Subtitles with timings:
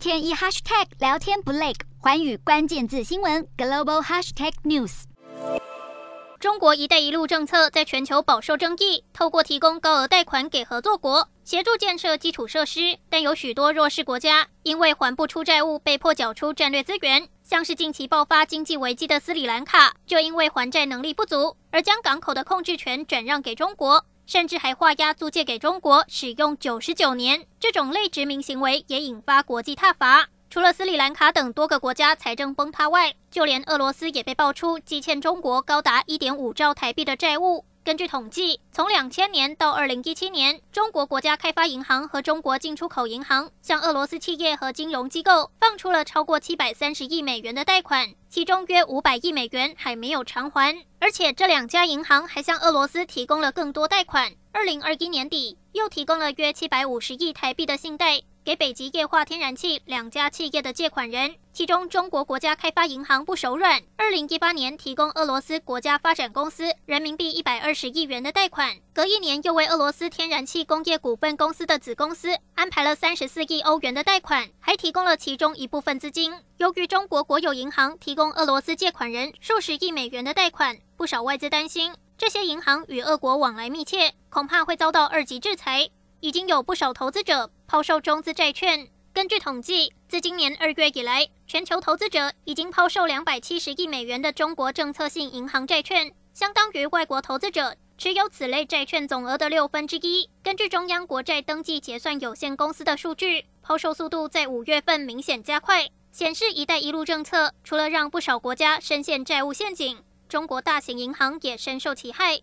[0.00, 5.02] 天一 hashtag 聊天不累，寰宇关键字新闻 global hashtag news。
[6.38, 17.28] 中国“一带一路”政策在全球饱受争议，透过提供高额贷款给合作国，协助建设基础设施，但有许多弱势国家因为还不出债务，被迫缴出战略资源。
[17.42, 27.44] 像是近期爆发经济危机的斯里兰卡，就因为还债能力不足，而将港口的控制权转让给中国，甚至还画押租借给中国使用九十九年。
[27.58, 30.28] 这种类殖民行为也引发国际挞伐。
[30.48, 37.64] 除了斯里兰卡等多个国家财政崩塌外，就连俄罗斯也被爆出积欠中国高达一点五兆台币的债务。
[37.82, 50.84] 根据统计，从两千年到二零一七年，中国国家开发银行和中国进出口银行向俄罗斯企业和金融机构放出了超过七百三十亿美元的贷款，其中约五百亿美元还没有偿还。
[50.98, 54.32] 而且这两家银行还向俄罗斯提供了更多贷款。
[54.52, 58.20] 二零二一年底，又提供了约七百五十亿台币的信贷。
[58.50, 76.32] 给北极液化天然气两家企业的借款人，其中中国国家开发银行不手软，二零一八年提供俄罗斯国家发展公司人民币一百二十亿元的贷款，隔一年又为俄罗斯天然气工业股份公司的子公司安排了三十四亿欧元的贷款，还提供了其中一部分资金。
[76.56, 85.90] 由于中国国有银行提供俄罗斯借款人数十亿美元的贷款，不少外资担心这些银行与俄国往来密切，恐怕会遭到二级制裁。
[86.20, 88.88] 已经有不少投资者抛售中资债券。
[89.12, 100.28] 根据统计，自今年二月以来，全球投资者已经抛售两百七十亿美元的中国政策性银行债券，相当于外国投资者持有此类债券总额的六分之一。
[100.42, 109.98] 根据中央国债登记结算有限公司的数据，抛售速度在五月份明显加快，显示“一带一路”政策除了让不少国家深陷债务陷阱，
[110.28, 112.40] 中国大型银行也深受其害。